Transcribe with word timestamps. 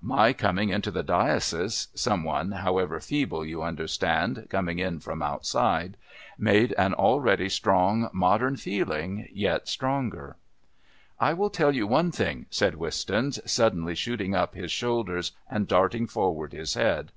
"My 0.00 0.32
coming 0.32 0.70
into 0.70 0.90
the 0.90 1.02
diocese 1.02 1.88
some 1.94 2.24
one, 2.24 2.52
however 2.52 3.00
feeble, 3.00 3.44
you 3.44 3.62
understand, 3.62 4.46
coming 4.48 4.78
in 4.78 4.98
from 4.98 5.20
outside 5.20 5.98
made 6.38 6.72
an 6.78 6.94
already 6.94 7.50
strong 7.50 8.08
modern 8.14 8.56
feeling 8.56 9.28
yet 9.30 9.68
stronger." 9.68 10.36
"I 11.20 11.34
will 11.34 11.50
tell 11.50 11.74
you 11.74 11.86
one 11.86 12.12
thing," 12.12 12.46
said 12.48 12.76
Wistons, 12.76 13.38
suddenly 13.44 13.94
shooting 13.94 14.34
up 14.34 14.54
his 14.54 14.72
shoulders 14.72 15.32
and 15.50 15.68
darting 15.68 16.06
forward 16.06 16.54
his 16.54 16.72
head. 16.72 17.12